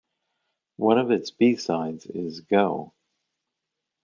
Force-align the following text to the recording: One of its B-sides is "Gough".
One 0.77 0.97
of 0.97 1.11
its 1.11 1.29
B-sides 1.29 2.07
is 2.07 2.39
"Gough". 2.41 2.91